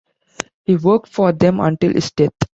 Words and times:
He 0.63 0.77
worked 0.77 1.09
for 1.13 1.31
them 1.31 1.59
until 1.59 1.93
his 1.93 2.09
death. 2.09 2.33